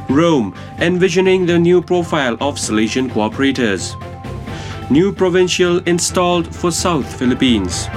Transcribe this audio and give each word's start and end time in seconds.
Rome, 0.10 0.56
envisioning 0.80 1.46
the 1.46 1.60
new 1.60 1.80
profile 1.80 2.34
of 2.42 2.56
Salesian 2.56 3.08
cooperators. 3.12 3.94
New 4.90 5.14
provincial 5.14 5.78
installed 5.88 6.56
for 6.56 6.72
South 6.72 7.06
Philippines. 7.20 7.88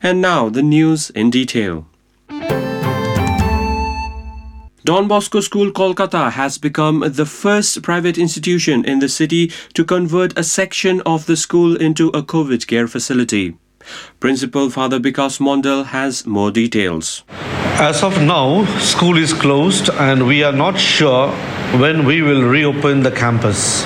And 0.00 0.20
now 0.20 0.48
the 0.48 0.62
news 0.62 1.10
in 1.10 1.28
detail. 1.30 1.84
Don 4.84 5.08
Bosco 5.08 5.40
School 5.40 5.72
Kolkata 5.72 6.30
has 6.30 6.56
become 6.56 7.00
the 7.04 7.26
first 7.26 7.82
private 7.82 8.16
institution 8.16 8.84
in 8.84 9.00
the 9.00 9.08
city 9.08 9.50
to 9.74 9.84
convert 9.84 10.38
a 10.38 10.44
section 10.44 11.00
of 11.00 11.26
the 11.26 11.36
school 11.36 11.74
into 11.74 12.10
a 12.10 12.22
COVID 12.22 12.68
care 12.68 12.86
facility. 12.86 13.56
Principal 14.20 14.70
Father 14.70 15.00
Bikas 15.00 15.40
Mondal 15.40 15.86
has 15.86 16.24
more 16.24 16.52
details. 16.52 17.24
As 17.80 18.04
of 18.04 18.22
now, 18.22 18.66
school 18.78 19.18
is 19.18 19.32
closed 19.32 19.90
and 19.90 20.28
we 20.28 20.44
are 20.44 20.52
not 20.52 20.78
sure 20.78 21.32
when 21.80 22.04
we 22.04 22.22
will 22.22 22.44
reopen 22.44 23.02
the 23.02 23.10
campus. 23.10 23.84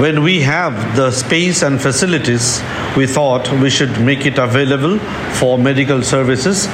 When 0.00 0.22
we 0.22 0.40
have 0.40 0.96
the 0.96 1.10
space 1.10 1.60
and 1.60 1.78
facilities, 1.78 2.62
we 2.96 3.06
thought 3.06 3.52
we 3.60 3.68
should 3.68 4.00
make 4.00 4.24
it 4.24 4.38
available 4.38 4.98
for 5.34 5.58
medical 5.58 6.02
services 6.02 6.68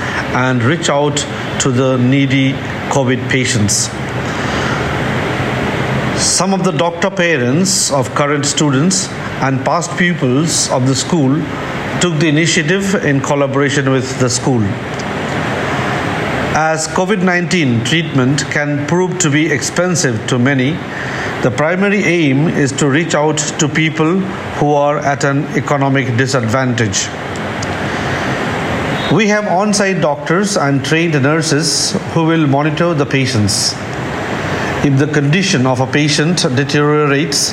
and 0.44 0.62
reach 0.62 0.88
out 0.88 1.16
to 1.62 1.72
the 1.72 1.96
needy 1.96 2.52
COVID 2.94 3.28
patients. 3.28 3.88
Some 6.22 6.54
of 6.54 6.62
the 6.62 6.70
doctor 6.70 7.10
parents 7.10 7.90
of 7.90 8.14
current 8.14 8.46
students 8.46 9.08
and 9.42 9.64
past 9.64 9.98
pupils 9.98 10.70
of 10.70 10.86
the 10.86 10.94
school 10.94 11.34
took 12.00 12.20
the 12.20 12.28
initiative 12.28 12.94
in 13.04 13.20
collaboration 13.20 13.90
with 13.90 14.20
the 14.20 14.30
school. 14.30 14.62
As 16.54 16.86
COVID 16.86 17.24
19 17.24 17.84
treatment 17.84 18.44
can 18.52 18.86
prove 18.86 19.18
to 19.18 19.30
be 19.30 19.50
expensive 19.50 20.28
to 20.28 20.38
many, 20.38 20.78
the 21.42 21.50
primary 21.50 22.02
aim 22.02 22.48
is 22.48 22.72
to 22.72 22.88
reach 22.88 23.14
out 23.14 23.38
to 23.58 23.68
people 23.68 24.18
who 24.58 24.72
are 24.72 24.98
at 24.98 25.24
an 25.24 25.44
economic 25.56 26.16
disadvantage. 26.16 27.08
We 29.12 29.28
have 29.28 29.46
on 29.46 29.72
site 29.72 30.00
doctors 30.00 30.56
and 30.56 30.84
trained 30.84 31.12
nurses 31.22 31.92
who 32.12 32.24
will 32.24 32.46
monitor 32.46 32.94
the 32.94 33.06
patients. 33.06 33.74
If 34.84 34.98
the 34.98 35.06
condition 35.06 35.66
of 35.66 35.80
a 35.80 35.86
patient 35.86 36.38
deteriorates, 36.56 37.52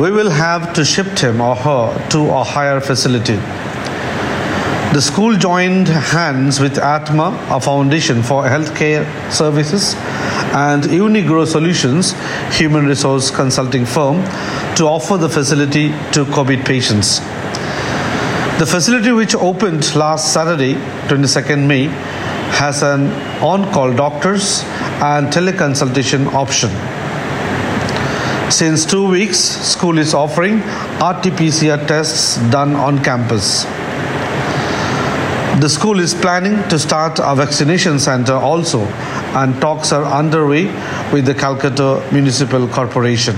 we 0.00 0.10
will 0.10 0.30
have 0.30 0.72
to 0.74 0.84
shift 0.84 1.20
him 1.20 1.40
or 1.40 1.54
her 1.54 2.08
to 2.10 2.30
a 2.30 2.42
higher 2.42 2.80
facility. 2.80 3.36
The 4.94 5.00
school 5.00 5.36
joined 5.36 5.88
hands 5.88 6.58
with 6.60 6.78
Atma, 6.78 7.46
a 7.50 7.60
foundation 7.60 8.22
for 8.22 8.44
healthcare 8.44 9.04
services, 9.32 9.94
and 10.54 10.84
Unigrow 10.84 11.46
Solutions, 11.46 12.14
human 12.56 12.86
resource 12.86 13.30
consulting 13.30 13.84
firm, 13.84 14.22
to 14.76 14.84
offer 14.84 15.16
the 15.16 15.28
facility 15.28 15.88
to 16.12 16.24
COVID 16.26 16.64
patients. 16.64 17.18
The 18.60 18.66
facility, 18.66 19.10
which 19.10 19.34
opened 19.34 19.96
last 19.96 20.32
Saturday, 20.32 20.74
22nd 21.08 21.66
May, 21.66 21.86
has 22.54 22.84
an 22.84 23.08
on 23.42 23.70
call 23.72 23.92
doctors 23.92 24.62
and 25.02 25.26
teleconsultation 25.26 26.32
option. 26.32 26.70
Since 28.52 28.86
two 28.86 29.08
weeks, 29.08 29.38
school 29.38 29.98
is 29.98 30.14
offering 30.14 30.58
RT 30.58 31.34
PCR 31.34 31.84
tests 31.88 32.36
done 32.52 32.76
on 32.76 33.02
campus. 33.02 33.64
The 35.60 35.68
school 35.68 35.98
is 35.98 36.14
planning 36.14 36.62
to 36.68 36.78
start 36.78 37.18
a 37.18 37.34
vaccination 37.34 37.98
center 37.98 38.34
also, 38.34 38.86
and 39.34 39.60
talks 39.60 39.92
are 39.92 40.04
underway 40.04 40.66
with 41.12 41.26
the 41.26 41.34
Calcutta 41.34 42.06
Municipal 42.12 42.68
Corporation. 42.68 43.36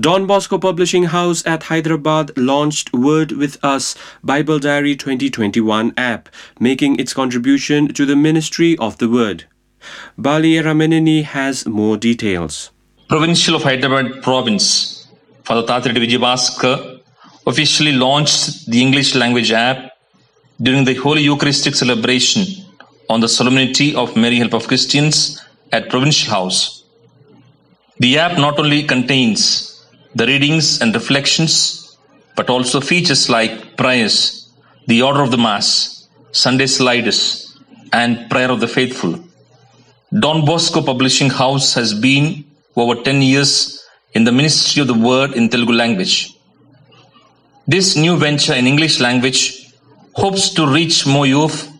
Don 0.00 0.26
Bosco 0.26 0.58
Publishing 0.58 1.04
House 1.04 1.44
at 1.44 1.64
Hyderabad 1.64 2.36
launched 2.36 2.92
Word 2.92 3.32
with 3.32 3.62
Us 3.64 3.96
Bible 4.22 4.58
Diary 4.58 4.94
2021 4.96 5.92
app, 5.96 6.28
making 6.60 6.98
its 7.00 7.12
contribution 7.12 7.88
to 7.94 8.06
the 8.06 8.16
ministry 8.16 8.76
of 8.78 8.98
the 8.98 9.08
Word. 9.08 9.44
Bali 10.16 10.54
Ramenini 10.54 11.24
has 11.24 11.66
more 11.66 11.96
details. 11.96 12.70
Provincial 13.08 13.56
of 13.56 13.62
Hyderabad 13.64 14.22
Province, 14.22 15.08
Father 15.44 15.66
Tatri 15.66 15.92
Vijayabaskar, 15.92 17.00
officially 17.46 17.92
launched 17.92 18.66
the 18.70 18.80
English 18.80 19.14
language 19.14 19.50
app 19.50 19.97
during 20.60 20.84
the 20.84 20.94
Holy 20.94 21.22
Eucharistic 21.22 21.74
celebration 21.74 22.44
on 23.08 23.20
the 23.20 23.28
Solemnity 23.28 23.94
of 23.94 24.16
Mary 24.16 24.36
Help 24.36 24.54
of 24.54 24.66
Christians 24.66 25.40
at 25.72 25.88
Provincial 25.88 26.30
House. 26.30 26.82
The 27.98 28.18
app 28.18 28.38
not 28.38 28.58
only 28.58 28.82
contains 28.82 29.86
the 30.14 30.26
readings 30.26 30.80
and 30.80 30.94
reflections, 30.94 31.96
but 32.36 32.50
also 32.50 32.80
features 32.80 33.28
like 33.28 33.76
prayers, 33.76 34.48
the 34.86 35.02
order 35.02 35.22
of 35.22 35.30
the 35.30 35.38
Mass, 35.38 36.08
Sunday 36.32 36.66
sliders, 36.66 37.56
and 37.92 38.28
prayer 38.28 38.50
of 38.50 38.60
the 38.60 38.68
faithful. 38.68 39.18
Don 40.18 40.44
Bosco 40.44 40.82
Publishing 40.82 41.30
House 41.30 41.74
has 41.74 41.94
been 41.94 42.44
over 42.74 43.00
10 43.00 43.22
years 43.22 43.84
in 44.14 44.24
the 44.24 44.32
ministry 44.32 44.80
of 44.82 44.88
the 44.88 44.94
word 44.94 45.32
in 45.34 45.48
Telugu 45.48 45.72
language. 45.72 46.34
This 47.66 47.96
new 47.96 48.16
venture 48.16 48.54
in 48.54 48.66
English 48.66 48.98
language 48.98 49.67
hopes 50.18 50.50
to 50.50 50.66
reach 50.66 51.06
more 51.06 51.26
youth 51.26 51.70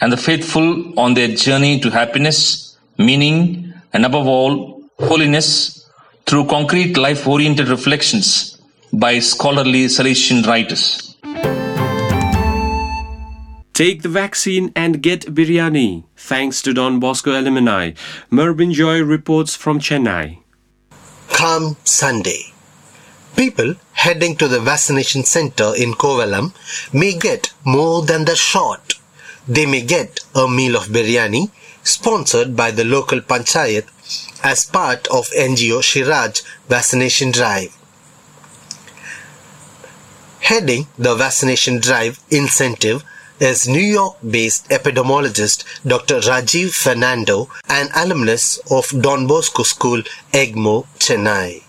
and 0.00 0.10
the 0.10 0.16
faithful 0.16 0.98
on 0.98 1.12
their 1.12 1.28
journey 1.28 1.78
to 1.78 1.90
happiness, 1.90 2.78
meaning, 2.96 3.74
and 3.92 4.06
above 4.06 4.26
all, 4.26 4.82
holiness 4.98 5.86
through 6.24 6.46
concrete 6.46 6.96
life 6.96 7.28
oriented 7.28 7.68
reflections 7.68 8.56
by 8.94 9.18
scholarly 9.18 9.84
Salesian 9.86 10.46
writers. 10.46 11.16
Take 13.74 14.02
the 14.02 14.08
vaccine 14.08 14.72
and 14.74 15.02
get 15.02 15.26
biryani. 15.34 16.04
Thanks 16.16 16.62
to 16.62 16.72
Don 16.72 16.98
Bosco 16.98 17.38
alumni. 17.38 17.92
Mervyn 18.30 18.72
Joy 18.72 19.02
reports 19.02 19.54
from 19.54 19.78
Chennai. 19.80 20.38
Come 21.28 21.76
Sunday. 21.84 22.51
People 23.36 23.74
heading 23.92 24.36
to 24.36 24.46
the 24.48 24.60
vaccination 24.60 25.24
center 25.24 25.72
in 25.76 25.94
Kovalam 25.94 26.52
may 26.92 27.14
get 27.18 27.52
more 27.64 28.02
than 28.02 28.24
the 28.24 28.36
shot. 28.36 28.94
They 29.48 29.66
may 29.66 29.82
get 29.82 30.20
a 30.34 30.46
meal 30.48 30.76
of 30.76 30.88
biryani 30.88 31.50
sponsored 31.82 32.54
by 32.56 32.70
the 32.70 32.84
local 32.84 33.20
panchayat 33.20 33.86
as 34.44 34.64
part 34.64 35.06
of 35.08 35.28
NGO 35.30 35.80
Shiraj 35.80 36.42
vaccination 36.68 37.30
drive. 37.30 37.76
Heading 40.40 40.86
the 40.98 41.14
vaccination 41.14 41.78
drive 41.80 42.20
incentive 42.30 43.02
is 43.40 43.66
New 43.66 43.80
York 43.98 44.16
based 44.28 44.68
epidemiologist 44.68 45.64
Dr. 45.86 46.20
Rajiv 46.20 46.74
Fernando, 46.74 47.48
an 47.68 47.88
alumnus 47.94 48.58
of 48.70 48.88
Don 49.00 49.26
Bosco 49.26 49.62
School, 49.62 50.02
Egmore, 50.32 50.86
Chennai. 50.98 51.62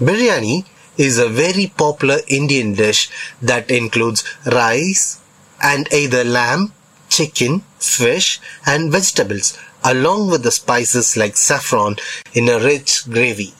Biryani 0.00 0.64
is 0.96 1.18
a 1.18 1.28
very 1.28 1.66
popular 1.76 2.18
Indian 2.28 2.74
dish 2.74 3.10
that 3.40 3.70
includes 3.70 4.24
rice 4.46 5.20
and 5.62 5.92
either 5.92 6.24
lamb, 6.24 6.72
chicken, 7.08 7.62
fish, 7.78 8.40
and 8.66 8.90
vegetables, 8.92 9.58
along 9.84 10.30
with 10.30 10.42
the 10.42 10.50
spices 10.50 11.16
like 11.16 11.36
saffron 11.36 11.96
in 12.34 12.48
a 12.48 12.58
rich 12.58 13.08
gravy. 13.08 13.54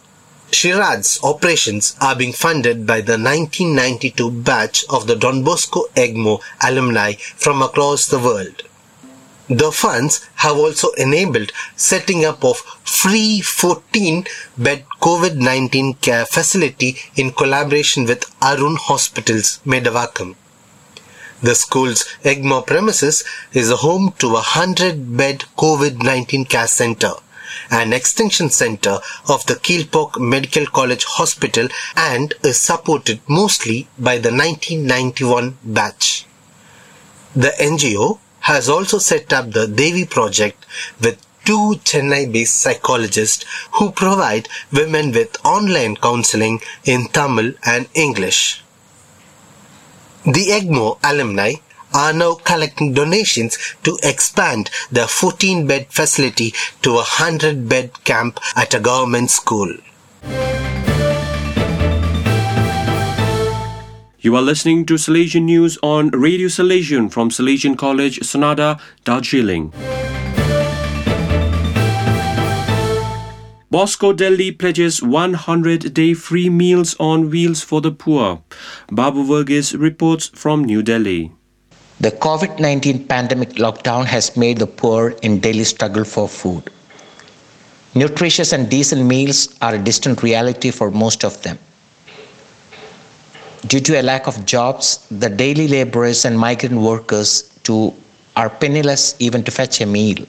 Shiraz's 0.50 1.18
operations 1.22 1.96
are 2.00 2.14
being 2.14 2.32
funded 2.32 2.86
by 2.86 3.00
the 3.00 3.12
1992 3.12 4.30
batch 4.30 4.84
of 4.90 5.06
the 5.06 5.16
Don 5.16 5.42
Bosco 5.42 5.84
Egmore 5.96 6.42
alumni 6.62 7.14
from 7.14 7.62
across 7.62 8.06
the 8.06 8.18
world. 8.18 8.62
The 9.48 9.72
funds 9.72 10.28
have 10.36 10.56
also 10.56 10.90
enabled 10.92 11.52
setting 11.74 12.24
up 12.24 12.44
of 12.44 12.58
free 12.58 13.40
14 13.40 14.24
bed 14.56 14.84
COVID-19 15.00 16.00
care 16.00 16.26
facility 16.26 16.96
in 17.16 17.32
collaboration 17.32 18.04
with 18.04 18.24
Arun 18.40 18.76
Hospitals, 18.76 19.58
Medavakkam. 19.66 20.36
The 21.42 21.56
school's 21.56 22.04
Egmore 22.22 22.64
premises 22.64 23.24
is 23.52 23.68
a 23.68 23.76
home 23.76 24.14
to 24.20 24.28
a 24.28 24.44
100 24.54 25.16
bed 25.16 25.44
COVID-19 25.58 26.48
care 26.48 26.68
center 26.68 27.14
an 27.70 27.92
extension 27.92 28.48
center 28.48 28.98
of 29.28 29.44
the 29.46 29.54
Kilpauk 29.54 30.18
Medical 30.18 30.66
College 30.66 31.04
Hospital 31.04 31.68
and 31.96 32.34
is 32.42 32.58
supported 32.58 33.20
mostly 33.28 33.88
by 33.98 34.16
the 34.18 34.30
1991 34.30 35.58
batch. 35.62 36.26
The 37.34 37.52
NGO 37.58 38.18
has 38.42 38.68
also 38.68 38.98
set 38.98 39.32
up 39.32 39.50
the 39.50 39.66
Devi 39.66 40.04
project 40.04 40.66
with 41.00 41.18
two 41.44 41.74
Chennai-based 41.84 42.54
psychologists 42.54 43.44
who 43.72 43.90
provide 43.90 44.48
women 44.72 45.12
with 45.12 45.44
online 45.44 45.96
counseling 45.96 46.60
in 46.84 47.08
Tamil 47.08 47.54
and 47.64 47.88
English. 47.94 48.62
The 50.24 50.50
Egmore 50.58 50.98
alumni 51.02 51.54
are 51.94 52.12
now 52.12 52.34
collecting 52.34 52.94
donations 52.94 53.58
to 53.82 53.98
expand 54.02 54.70
the 54.90 55.06
14 55.06 55.66
bed 55.66 55.86
facility 55.90 56.54
to 56.82 56.92
a 56.92 57.06
100 57.18 57.68
bed 57.68 58.04
camp 58.04 58.38
at 58.56 58.72
a 58.74 58.80
government 58.80 59.30
school. 59.30 59.74
You 64.24 64.36
are 64.36 64.42
listening 64.42 64.86
to 64.86 64.94
Salesian 64.94 65.42
News 65.42 65.78
on 65.82 66.10
Radio 66.10 66.46
Salesian 66.46 67.10
from 67.10 67.30
Salesian 67.30 67.76
College, 67.76 68.20
Sonada, 68.20 68.80
Darjeeling. 69.02 69.72
Bosco 73.68 74.12
Delhi 74.12 74.52
pledges 74.52 75.02
100 75.02 75.92
day 75.92 76.14
free 76.14 76.48
meals 76.48 76.94
on 77.00 77.30
wheels 77.30 77.62
for 77.62 77.80
the 77.80 77.90
poor. 77.90 78.40
Babu 78.92 79.24
Verghese 79.24 79.76
reports 79.76 80.28
from 80.28 80.62
New 80.62 80.84
Delhi. 80.84 81.32
The 81.98 82.12
COVID 82.12 82.60
19 82.60 83.08
pandemic 83.08 83.54
lockdown 83.54 84.04
has 84.04 84.36
made 84.36 84.58
the 84.58 84.68
poor 84.68 85.16
in 85.22 85.40
Delhi 85.40 85.64
struggle 85.64 86.04
for 86.04 86.28
food. 86.28 86.70
Nutritious 87.96 88.52
and 88.52 88.70
decent 88.70 89.04
meals 89.04 89.52
are 89.60 89.74
a 89.74 89.82
distant 89.82 90.22
reality 90.22 90.70
for 90.70 90.92
most 90.92 91.24
of 91.24 91.42
them. 91.42 91.58
Due 93.66 93.80
to 93.80 94.00
a 94.00 94.02
lack 94.02 94.26
of 94.26 94.44
jobs, 94.44 95.06
the 95.10 95.28
daily 95.28 95.68
laborers 95.68 96.24
and 96.24 96.36
migrant 96.36 96.74
workers 96.74 97.42
too 97.62 97.94
are 98.36 98.50
penniless 98.50 99.14
even 99.20 99.44
to 99.44 99.50
fetch 99.52 99.80
a 99.80 99.86
meal. 99.86 100.26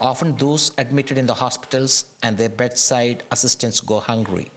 Often 0.00 0.36
those 0.36 0.76
admitted 0.78 1.16
in 1.16 1.26
the 1.26 1.34
hospitals 1.34 2.14
and 2.22 2.36
their 2.36 2.50
bedside 2.50 3.24
assistants 3.30 3.80
go 3.80 4.00
hungry. 4.00 4.50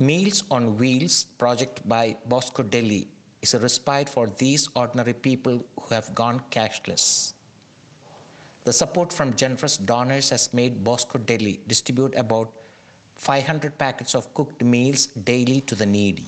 Meals 0.00 0.50
on 0.50 0.76
Wheels 0.78 1.24
project 1.24 1.86
by 1.88 2.14
Bosco 2.26 2.62
Delhi 2.62 3.10
is 3.42 3.54
a 3.54 3.60
respite 3.60 4.08
for 4.08 4.28
these 4.28 4.74
ordinary 4.74 5.14
people 5.14 5.58
who 5.58 5.94
have 5.94 6.14
gone 6.14 6.40
cashless. 6.50 7.34
The 8.64 8.72
support 8.72 9.12
from 9.12 9.36
generous 9.36 9.76
donors 9.76 10.30
has 10.30 10.52
made 10.52 10.82
Bosco 10.82 11.18
Delhi 11.18 11.58
distribute 11.58 12.14
about 12.16 12.56
500 13.18 13.78
packets 13.78 14.14
of 14.14 14.32
cooked 14.34 14.62
meals 14.62 15.06
daily 15.08 15.60
to 15.62 15.74
the 15.74 15.86
needy. 15.86 16.26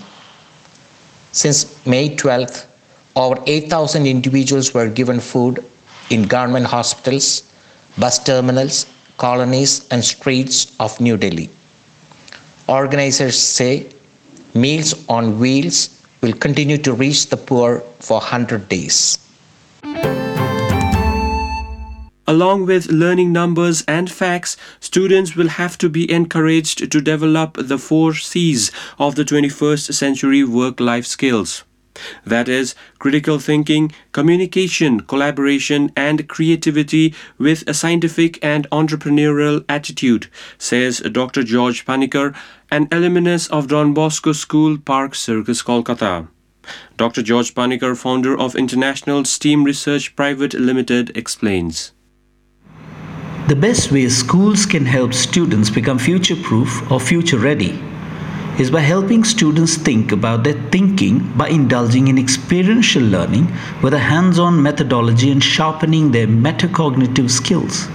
Since 1.32 1.86
May 1.86 2.14
12th, 2.16 2.66
over 3.16 3.42
8,000 3.46 4.06
individuals 4.06 4.74
were 4.74 4.88
given 4.88 5.20
food 5.20 5.64
in 6.10 6.24
government 6.24 6.66
hospitals, 6.66 7.50
bus 7.98 8.22
terminals, 8.22 8.86
colonies, 9.16 9.86
and 9.90 10.04
streets 10.04 10.74
of 10.80 11.00
New 11.00 11.16
Delhi. 11.16 11.48
Organizers 12.68 13.38
say 13.38 13.86
Meals 14.54 14.94
on 15.08 15.38
Wheels 15.38 16.02
will 16.22 16.32
continue 16.32 16.78
to 16.78 16.92
reach 16.92 17.28
the 17.28 17.36
poor 17.36 17.80
for 18.00 18.18
100 18.18 18.68
days. 18.68 19.18
Along 22.30 22.64
with 22.64 22.92
learning 22.92 23.32
numbers 23.32 23.82
and 23.88 24.08
facts, 24.08 24.56
students 24.78 25.34
will 25.34 25.48
have 25.48 25.76
to 25.78 25.88
be 25.88 26.08
encouraged 26.08 26.92
to 26.92 27.00
develop 27.00 27.56
the 27.58 27.76
four 27.76 28.14
C's 28.14 28.70
of 29.00 29.16
the 29.16 29.24
21st 29.24 29.92
century 29.92 30.44
work 30.44 30.78
life 30.78 31.06
skills. 31.06 31.64
That 32.24 32.48
is, 32.48 32.76
critical 33.00 33.40
thinking, 33.40 33.90
communication, 34.12 35.00
collaboration, 35.00 35.90
and 35.96 36.28
creativity 36.28 37.16
with 37.36 37.68
a 37.68 37.74
scientific 37.74 38.38
and 38.44 38.70
entrepreneurial 38.70 39.64
attitude, 39.68 40.28
says 40.56 41.00
Dr. 41.00 41.42
George 41.42 41.84
Panikkar, 41.84 42.36
an 42.70 42.86
alumnus 42.92 43.48
of 43.48 43.66
Don 43.66 43.92
Bosco 43.92 44.30
School, 44.30 44.78
Park 44.78 45.16
Circus, 45.16 45.64
Kolkata. 45.64 46.28
Dr. 46.96 47.22
George 47.22 47.56
Panikkar, 47.56 47.96
founder 47.96 48.38
of 48.38 48.54
International 48.54 49.24
STEAM 49.24 49.64
Research 49.64 50.14
Private 50.14 50.54
Limited, 50.54 51.16
explains. 51.16 51.90
The 53.50 53.56
best 53.56 53.90
way 53.90 54.08
schools 54.08 54.64
can 54.64 54.86
help 54.86 55.12
students 55.12 55.70
become 55.70 55.98
future 55.98 56.36
proof 56.36 56.88
or 56.88 57.00
future 57.00 57.36
ready 57.36 57.82
is 58.60 58.70
by 58.70 58.78
helping 58.78 59.24
students 59.24 59.74
think 59.74 60.12
about 60.12 60.44
their 60.44 60.52
thinking 60.70 61.32
by 61.36 61.48
indulging 61.48 62.06
in 62.06 62.16
experiential 62.16 63.02
learning 63.02 63.52
with 63.82 63.92
a 63.92 63.98
hands 63.98 64.38
on 64.38 64.62
methodology 64.62 65.32
and 65.32 65.42
sharpening 65.42 66.12
their 66.12 66.28
metacognitive 66.28 67.28
skills. 67.28 67.88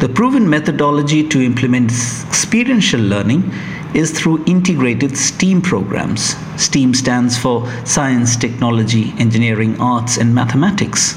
The 0.00 0.10
proven 0.14 0.46
methodology 0.46 1.26
to 1.28 1.40
implement 1.40 1.90
experiential 1.90 3.00
learning 3.00 3.50
is 3.94 4.10
through 4.10 4.44
integrated 4.44 5.16
STEAM 5.16 5.62
programs. 5.62 6.36
STEAM 6.62 6.92
stands 6.92 7.38
for 7.38 7.66
Science, 7.86 8.36
Technology, 8.36 9.14
Engineering, 9.16 9.80
Arts, 9.80 10.18
and 10.18 10.34
Mathematics. 10.34 11.16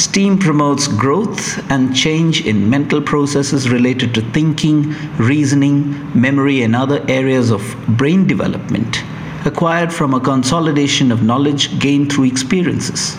STEAM 0.00 0.38
promotes 0.38 0.88
growth 0.88 1.70
and 1.70 1.94
change 1.94 2.46
in 2.46 2.70
mental 2.70 3.02
processes 3.02 3.68
related 3.68 4.14
to 4.14 4.22
thinking, 4.32 4.94
reasoning, 5.18 6.18
memory, 6.18 6.62
and 6.62 6.74
other 6.74 7.04
areas 7.06 7.50
of 7.50 7.62
brain 7.86 8.26
development 8.26 9.02
acquired 9.44 9.92
from 9.92 10.14
a 10.14 10.20
consolidation 10.20 11.12
of 11.12 11.22
knowledge 11.22 11.78
gained 11.78 12.10
through 12.10 12.24
experiences. 12.24 13.14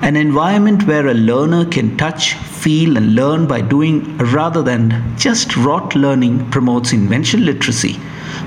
An 0.00 0.16
environment 0.16 0.86
where 0.86 1.08
a 1.08 1.14
learner 1.14 1.66
can 1.66 1.98
touch, 1.98 2.32
feel, 2.32 2.96
and 2.96 3.14
learn 3.14 3.46
by 3.46 3.60
doing 3.60 4.16
rather 4.16 4.62
than 4.62 5.18
just 5.18 5.54
rote 5.58 5.94
learning 5.94 6.50
promotes 6.50 6.94
invention 6.94 7.44
literacy 7.44 8.00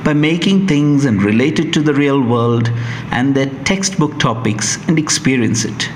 by 0.04 0.14
making 0.14 0.68
things 0.68 1.06
and 1.06 1.22
relate 1.22 1.60
it 1.60 1.72
to 1.74 1.82
the 1.84 1.94
real 1.94 2.20
world 2.20 2.68
and 3.12 3.36
their 3.36 3.52
textbook 3.64 4.20
topics 4.20 4.84
and 4.88 4.98
experience 4.98 5.64
it. 5.64 5.88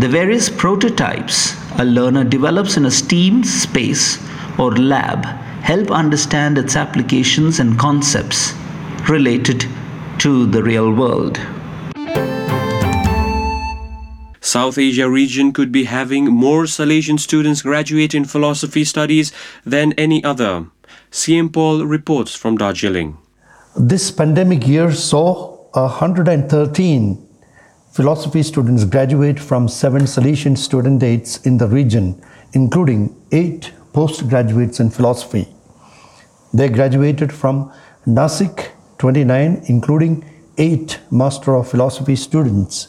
The 0.00 0.08
various 0.08 0.50
prototypes 0.50 1.54
a 1.78 1.84
learner 1.84 2.24
develops 2.24 2.76
in 2.76 2.84
a 2.84 2.90
STEAM 2.90 3.44
space 3.44 4.18
or 4.58 4.76
lab 4.76 5.24
help 5.62 5.92
understand 5.92 6.58
its 6.58 6.74
applications 6.74 7.60
and 7.60 7.78
concepts 7.78 8.54
related 9.08 9.64
to 10.18 10.46
the 10.46 10.62
real 10.62 10.92
world. 10.92 11.38
South 14.40 14.78
Asia 14.78 15.08
region 15.08 15.52
could 15.52 15.70
be 15.70 15.84
having 15.84 16.26
more 16.26 16.64
Salesian 16.64 17.18
students 17.18 17.62
graduate 17.62 18.14
in 18.14 18.24
philosophy 18.24 18.84
studies 18.84 19.32
than 19.64 19.92
any 19.92 20.22
other. 20.24 20.66
CM 21.12 21.52
Paul 21.52 21.86
reports 21.86 22.34
from 22.34 22.56
Darjeeling. 22.56 23.16
This 23.76 24.10
pandemic 24.10 24.66
year 24.66 24.92
saw 24.92 25.56
113 25.72 27.28
philosophy 27.94 28.42
students 28.42 28.84
graduate 28.84 29.38
from 29.38 29.68
seven 29.68 30.02
Salesian 30.02 30.56
studentates 30.58 31.46
in 31.46 31.58
the 31.58 31.68
region, 31.68 32.20
including 32.52 33.14
eight 33.30 33.72
postgraduates 33.92 34.80
in 34.80 34.90
philosophy. 34.90 35.46
They 36.52 36.68
graduated 36.68 37.32
from 37.32 37.72
Nasik 38.04 38.70
29, 38.98 39.66
including 39.68 40.28
eight 40.58 40.98
Master 41.12 41.54
of 41.54 41.68
Philosophy 41.68 42.16
students, 42.16 42.88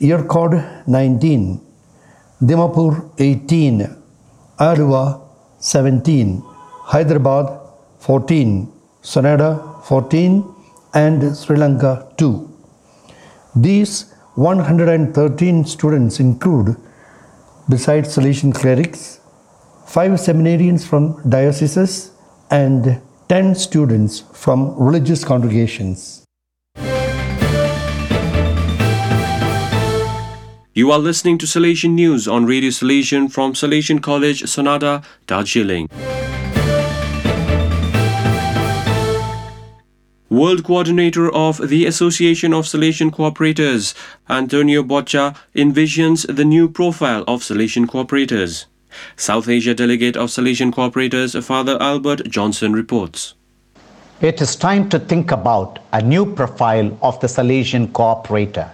Yercaud 0.00 0.86
19, 0.86 1.58
Dimapur 2.42 3.10
18, 3.18 3.88
Aluva 4.58 5.18
17, 5.60 6.42
Hyderabad 6.92 7.58
14, 8.00 8.70
Sonada 9.02 9.82
14, 9.86 10.54
and 10.92 11.34
Sri 11.34 11.56
Lanka 11.56 12.12
2. 12.18 12.52
These 13.56 14.12
113 14.36 15.64
students 15.64 16.20
include, 16.20 16.76
besides 17.70 18.14
Salesian 18.14 18.54
clerics, 18.54 19.18
five 19.86 20.10
seminarians 20.12 20.86
from 20.86 21.18
dioceses 21.26 22.12
and 22.50 23.00
10 23.30 23.54
students 23.54 24.20
from 24.34 24.76
religious 24.78 25.24
congregations. 25.24 26.22
You 30.74 30.92
are 30.92 30.98
listening 30.98 31.38
to 31.38 31.46
Salesian 31.46 31.92
News 31.92 32.28
on 32.28 32.44
Radio 32.44 32.68
Salesian 32.68 33.32
from 33.32 33.54
Salesian 33.54 34.02
College, 34.02 34.42
Sonada, 34.42 35.02
Darjeeling. 35.26 35.88
World 40.28 40.64
Coordinator 40.64 41.32
of 41.32 41.68
the 41.68 41.86
Association 41.86 42.52
of 42.52 42.64
Salesian 42.64 43.12
Cooperators, 43.12 43.94
Antonio 44.28 44.82
Boccia, 44.82 45.36
envisions 45.54 46.26
the 46.26 46.44
new 46.44 46.68
profile 46.68 47.22
of 47.28 47.42
Salesian 47.42 47.86
Cooperators. 47.86 48.64
South 49.14 49.48
Asia 49.48 49.72
Delegate 49.72 50.16
of 50.16 50.30
Salesian 50.30 50.72
Cooperators, 50.72 51.40
Father 51.44 51.80
Albert 51.80 52.28
Johnson, 52.28 52.72
reports. 52.72 53.34
It 54.20 54.40
is 54.40 54.56
time 54.56 54.88
to 54.88 54.98
think 54.98 55.30
about 55.30 55.78
a 55.92 56.02
new 56.02 56.34
profile 56.34 56.98
of 57.02 57.20
the 57.20 57.28
Salesian 57.28 57.92
cooperator. 57.92 58.68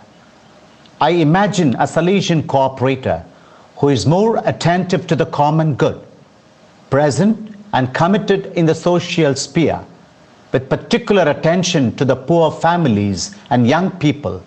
I 1.02 1.10
imagine 1.10 1.74
a 1.74 1.84
Salesian 1.84 2.44
cooperator 2.44 3.26
who 3.76 3.90
is 3.90 4.06
more 4.06 4.40
attentive 4.46 5.06
to 5.08 5.16
the 5.16 5.26
common 5.26 5.74
good, 5.74 6.00
present 6.88 7.54
and 7.74 7.92
committed 7.92 8.46
in 8.56 8.64
the 8.64 8.74
social 8.74 9.34
sphere, 9.34 9.84
with 10.52 10.68
particular 10.68 11.28
attention 11.30 11.94
to 11.96 12.04
the 12.04 12.14
poor 12.14 12.50
families 12.50 13.34
and 13.50 13.66
young 13.66 13.90
people, 13.90 14.42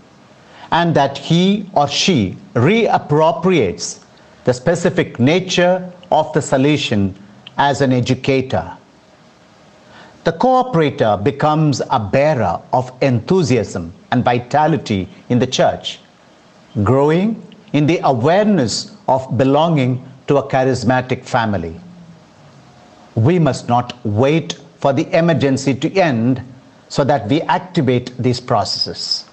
and 0.71 0.95
that 0.95 1.17
he 1.17 1.69
or 1.73 1.87
she 1.87 2.37
reappropriates 2.53 4.03
the 4.43 4.53
specific 4.53 5.19
nature 5.19 5.91
of 6.11 6.31
the 6.33 6.41
solution 6.41 7.15
as 7.57 7.81
an 7.81 7.91
educator. 7.91 8.77
The 10.23 10.33
cooperator 10.33 11.23
becomes 11.23 11.81
a 11.89 11.99
bearer 11.99 12.61
of 12.73 12.91
enthusiasm 13.01 13.93
and 14.11 14.23
vitality 14.23 15.07
in 15.29 15.39
the 15.39 15.47
church, 15.47 15.99
growing 16.83 17.41
in 17.73 17.85
the 17.85 17.99
awareness 18.03 18.95
of 19.07 19.37
belonging 19.37 20.03
to 20.27 20.37
a 20.37 20.47
charismatic 20.49 21.23
family. 21.25 21.79
We 23.15 23.39
must 23.39 23.69
not 23.69 23.93
wait 24.05 24.57
for 24.85 24.93
the 24.93 25.17
emergency 25.17 25.73
to 25.73 25.91
end 25.95 26.39
so 26.89 27.03
that 27.03 27.27
we 27.27 27.41
activate 27.41 28.15
these 28.19 28.39
processes. 28.39 29.25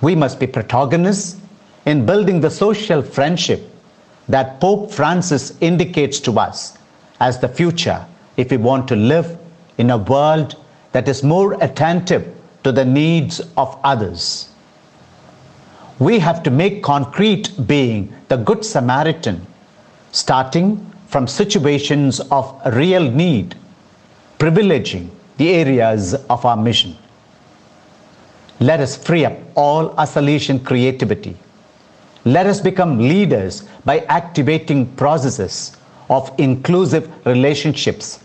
We 0.00 0.14
must 0.14 0.40
be 0.40 0.46
protagonists 0.46 1.38
in 1.84 2.06
building 2.06 2.40
the 2.40 2.48
social 2.48 3.02
friendship 3.02 3.60
that 4.30 4.58
Pope 4.58 4.90
Francis 4.90 5.52
indicates 5.60 6.18
to 6.20 6.40
us 6.40 6.78
as 7.20 7.38
the 7.38 7.46
future 7.46 8.06
if 8.38 8.50
we 8.50 8.56
want 8.56 8.88
to 8.88 8.96
live 8.96 9.38
in 9.76 9.90
a 9.90 9.98
world 9.98 10.56
that 10.92 11.08
is 11.08 11.22
more 11.22 11.62
attentive 11.62 12.34
to 12.64 12.72
the 12.72 12.86
needs 12.86 13.42
of 13.58 13.78
others. 13.84 14.48
We 15.98 16.18
have 16.20 16.42
to 16.44 16.50
make 16.50 16.82
concrete 16.82 17.52
being 17.66 18.14
the 18.28 18.38
Good 18.38 18.64
Samaritan, 18.64 19.46
starting 20.12 20.90
from 21.06 21.26
situations 21.26 22.20
of 22.30 22.58
real 22.74 23.10
need, 23.10 23.56
privileging 24.40 25.10
the 25.36 25.50
areas 25.50 26.14
of 26.30 26.44
our 26.46 26.56
mission. 26.56 26.96
Let 28.58 28.80
us 28.80 28.96
free 28.96 29.26
up 29.26 29.36
all 29.54 29.90
our 29.90 30.06
Salesian 30.06 30.64
creativity. 30.64 31.36
Let 32.24 32.46
us 32.46 32.58
become 32.60 32.98
leaders 32.98 33.62
by 33.84 34.00
activating 34.08 34.86
processes 34.96 35.76
of 36.08 36.32
inclusive 36.38 37.10
relationships 37.26 38.20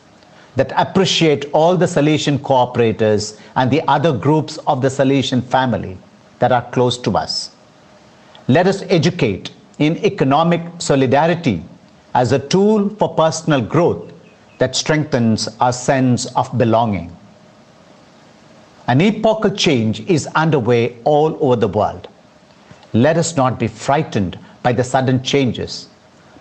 that 0.55 0.71
appreciate 0.77 1.45
all 1.51 1.75
the 1.75 1.85
Salesian 1.85 2.37
cooperators 2.39 3.37
and 3.57 3.69
the 3.69 3.81
other 3.89 4.17
groups 4.17 4.57
of 4.67 4.81
the 4.81 4.87
Salesian 4.87 5.43
family 5.43 5.97
that 6.39 6.53
are 6.53 6.69
close 6.71 6.97
to 6.99 7.17
us. 7.17 7.51
Let 8.47 8.67
us 8.67 8.83
educate 8.83 9.51
in 9.79 9.97
economic 9.97 10.61
solidarity 10.79 11.63
as 12.13 12.31
a 12.31 12.39
tool 12.39 12.89
for 12.89 13.13
personal 13.15 13.61
growth 13.61 14.13
that 14.57 14.75
strengthens 14.75 15.47
our 15.59 15.73
sense 15.73 16.25
of 16.35 16.57
belonging. 16.57 17.15
An 18.87 19.01
epochal 19.01 19.51
change 19.51 20.01
is 20.01 20.27
underway 20.35 20.97
all 21.03 21.37
over 21.43 21.55
the 21.55 21.67
world. 21.67 22.07
Let 22.93 23.17
us 23.17 23.35
not 23.35 23.59
be 23.59 23.67
frightened 23.67 24.37
by 24.63 24.73
the 24.73 24.83
sudden 24.83 25.23
changes, 25.23 25.87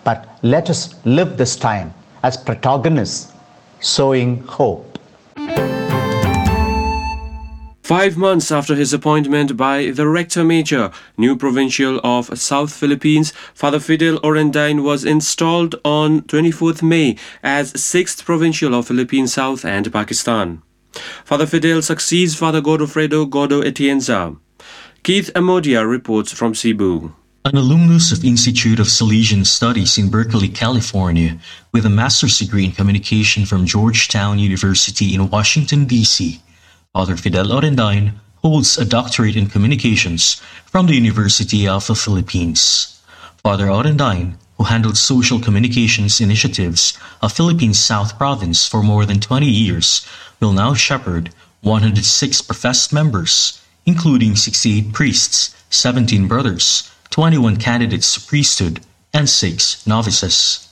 but 0.03 0.37
let 0.43 0.69
us 0.69 0.95
live 1.05 1.37
this 1.37 1.55
time 1.55 1.93
as 2.23 2.37
protagonists, 2.37 3.33
sowing 3.79 4.41
hope. 4.43 4.84
Five 7.85 8.17
months 8.17 8.51
after 8.51 8.73
his 8.73 8.93
appointment 8.93 9.55
by 9.55 9.91
the 9.91 10.07
Rector 10.07 10.43
Major, 10.43 10.89
new 11.19 11.37
provincial 11.37 12.01
of 12.03 12.35
South 12.35 12.73
Philippines, 12.73 13.31
Father 13.53 13.79
Fidel 13.79 14.17
Orendain 14.21 14.81
was 14.81 15.05
installed 15.05 15.75
on 15.85 16.21
24th 16.21 16.81
May 16.81 17.15
as 17.43 17.73
6th 17.73 18.25
provincial 18.25 18.73
of 18.73 18.87
Philippine 18.87 19.27
South 19.27 19.63
and 19.63 19.93
Pakistan. 19.93 20.63
Father 21.25 21.45
Fidel 21.45 21.83
succeeds 21.83 22.33
Father 22.33 22.59
Godofredo 22.59 23.29
Godo 23.29 23.61
Atienza. 23.61 24.35
Keith 25.03 25.29
Amodia 25.35 25.87
reports 25.87 26.31
from 26.33 26.55
Cebu. 26.55 27.13
An 27.45 27.55
alumnus 27.55 28.11
of 28.11 28.25
Institute 28.25 28.79
of 28.79 28.87
Salesian 28.87 29.45
Studies 29.45 29.99
in 29.99 30.09
Berkeley, 30.09 30.49
California, 30.49 31.37
with 31.71 31.85
a 31.85 31.91
master's 31.91 32.39
degree 32.39 32.65
in 32.65 32.71
communication 32.71 33.45
from 33.45 33.67
Georgetown 33.67 34.39
University 34.39 35.13
in 35.13 35.29
Washington, 35.29 35.85
D.C., 35.85 36.41
Father 36.95 37.17
Fidel 37.17 37.47
Orendain 37.47 38.13
holds 38.37 38.77
a 38.77 38.85
doctorate 38.85 39.35
in 39.35 39.47
communications 39.47 40.41
from 40.65 40.87
the 40.87 40.95
University 40.95 41.67
of 41.67 41.85
the 41.87 41.93
Philippines. 41.93 43.01
Father 43.43 43.65
Orendain, 43.65 44.35
who 44.57 44.63
handled 44.63 44.95
social 44.95 45.41
communications 45.41 46.21
initiatives 46.21 46.97
of 47.21 47.33
Philippines 47.33 47.77
South 47.77 48.17
Province 48.17 48.65
for 48.65 48.81
more 48.81 49.05
than 49.05 49.19
20 49.19 49.45
years, 49.45 50.07
will 50.39 50.53
now 50.53 50.73
shepherd 50.73 51.31
106 51.63 52.41
professed 52.43 52.93
members, 52.93 53.59
including 53.85 54.37
68 54.37 54.93
priests, 54.93 55.53
17 55.71 56.29
brothers, 56.29 56.89
21 57.09 57.57
candidates 57.57 58.13
to 58.13 58.21
priesthood, 58.25 58.79
and 59.13 59.27
6 59.27 59.85
novices. 59.85 60.69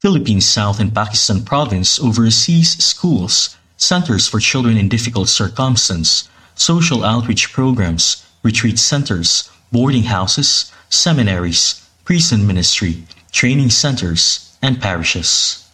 Philippines 0.00 0.46
South 0.46 0.78
and 0.78 0.94
Pakistan 0.94 1.42
Province 1.42 1.98
oversees 1.98 2.78
schools, 2.78 3.56
centers 3.78 4.28
for 4.28 4.40
children 4.40 4.76
in 4.76 4.88
difficult 4.88 5.28
circumstances, 5.28 6.28
social 6.54 7.04
outreach 7.04 7.52
programs, 7.52 8.26
retreat 8.42 8.78
centers, 8.78 9.50
boarding 9.72 10.02
houses, 10.04 10.70
seminaries, 10.90 11.88
prison 12.04 12.46
ministry, 12.46 13.04
training 13.32 13.70
centers, 13.70 14.56
and 14.62 14.80
parishes. 14.80 15.64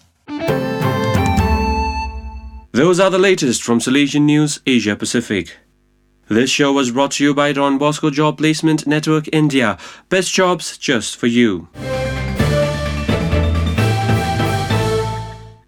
Those 2.73 2.99
are 2.99 3.11
the 3.11 3.19
latest 3.19 3.63
from 3.63 3.79
Salesian 3.79 4.23
News 4.23 4.61
Asia 4.67 4.97
Pacific. 4.97 5.57
This 6.29 6.51
show 6.51 6.73
was 6.73 6.91
brought 6.91 7.13
to 7.13 7.25
you 7.25 7.35
by 7.35 7.53
Don 7.53 7.79
Bosco 7.79 8.11
Job 8.11 8.39
Placement 8.39 8.87
Network 8.87 9.29
India. 9.33 9.79
Best 10.09 10.33
jobs 10.33 10.77
just 10.77 11.17
for 11.17 11.27
you. 11.27 11.69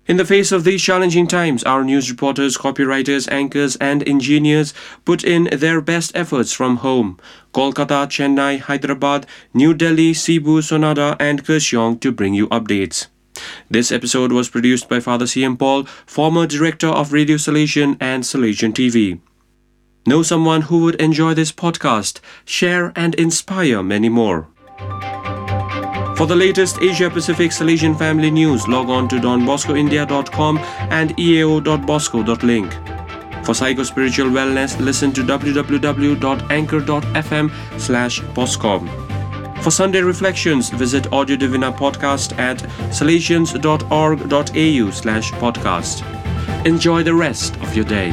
In 0.09 0.19
the 0.19 0.25
face 0.25 0.53
of 0.53 0.63
these 0.63 0.83
challenging 0.83 1.27
times, 1.27 1.65
our 1.65 1.83
news 1.83 2.09
reporters, 2.09 2.57
copywriters, 2.57 3.27
anchors, 3.31 3.75
and 3.77 4.09
engineers 4.09 4.73
put 5.05 5.25
in 5.25 5.49
their 5.51 5.81
best 5.81 6.13
efforts 6.15 6.53
from 6.53 6.77
home. 6.77 7.19
Kolkata, 7.53 8.07
Chennai, 8.07 8.61
Hyderabad, 8.61 9.27
New 9.53 9.75
Delhi, 9.75 10.15
Cebu, 10.15 10.61
Sonada, 10.61 11.17
and 11.19 11.45
Kurseong 11.45 12.01
to 12.01 12.13
bring 12.13 12.35
you 12.35 12.47
updates. 12.49 13.09
This 13.69 13.91
episode 13.91 14.31
was 14.31 14.49
produced 14.49 14.89
by 14.89 15.01
Father 15.01 15.27
C.M. 15.27 15.57
Paul, 15.57 15.85
former 16.07 16.47
director 16.47 16.89
of 16.89 17.13
Radio 17.13 17.37
Salesian 17.37 17.97
and 17.99 18.23
Salesian 18.23 18.73
TV. 18.73 19.19
Know 20.07 20.23
someone 20.23 20.63
who 20.63 20.85
would 20.85 20.95
enjoy 21.01 21.35
this 21.35 21.51
podcast, 21.51 22.21
share, 22.45 22.93
and 22.95 23.17
inspire 23.17 23.83
many 23.83 24.09
more. 24.09 24.47
For 26.17 26.27
the 26.27 26.35
latest 26.35 26.79
Asia 26.81 27.11
Pacific 27.11 27.51
Salesian 27.51 27.99
family 27.99 28.31
news, 28.31 28.67
log 28.67 28.89
on 28.89 29.07
to 29.09 29.17
donboscoindia.com 29.17 30.59
and 30.91 31.15
eao.bosco.link. 31.17 32.73
For 33.45 33.53
psycho-spiritual 33.55 34.31
wellness, 34.31 34.81
listen 34.81 35.13
to 35.13 35.23
www.anchor.fm 35.23 37.81
slash 37.81 38.21
boscom. 38.21 38.89
For 39.63 39.71
Sunday 39.71 40.01
reflections, 40.01 40.71
visit 40.71 41.13
Audio 41.13 41.37
Divina 41.37 41.71
podcast 41.71 42.39
at 42.39 42.59
salesians.org.au 42.91 44.91
slash 44.91 45.33
podcast. 45.33 46.67
Enjoy 46.67 47.03
the 47.03 47.15
rest 47.15 47.55
of 47.57 47.77
your 47.77 47.85
day. 47.85 48.11